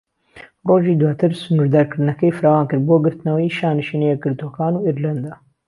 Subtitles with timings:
[0.67, 5.33] ڕۆژی دواتر، سنوردارکردنەکەی فراوانکرد بۆ گرتنەوەی شانشینە یەکگرتووەکان و ئیرلەندا.